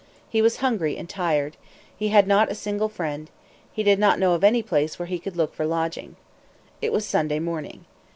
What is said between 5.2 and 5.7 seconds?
look for